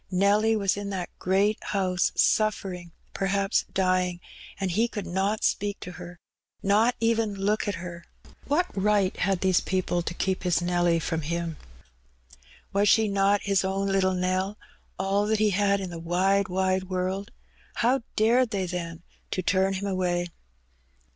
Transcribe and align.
Nelly 0.09 0.55
was 0.55 0.77
in 0.77 0.89
that 0.89 1.11
great 1.19 1.63
house 1.63 2.11
sufiering, 2.17 2.89
perhaps 3.13 3.65
dying; 3.71 4.19
and 4.59 4.71
he 4.71 4.87
could 4.87 5.05
not 5.05 5.43
speak 5.43 5.79
to 5.81 5.91
her— 5.91 6.17
not 6.73 6.95
even 6.99 7.35
look 7.35 7.67
at 7.67 7.75
her. 7.75 8.03
What 8.45 8.65
right 8.75 9.15
had 9.15 9.41
these 9.41 9.61
people 9.61 10.01
to 10.01 10.15
keep 10.15 10.41
his 10.41 10.59
Nelly 10.59 10.97
from 10.99 11.21
him? 11.21 11.55
Was 12.73 12.97
not 12.97 13.41
she 13.43 13.47
his 13.47 13.63
own 13.63 13.89
little 13.89 14.15
Nell, 14.15 14.57
all 14.97 15.27
that 15.27 15.37
he 15.37 15.51
had 15.51 15.79
in 15.79 15.91
the 15.91 15.99
wide, 15.99 16.47
wide 16.47 16.85
world? 16.85 17.31
How 17.75 18.01
dared 18.15 18.49
they, 18.49 18.65
then, 18.65 19.03
to 19.29 19.43
turn 19.43 19.73
him 19.73 19.85
away 19.85 20.29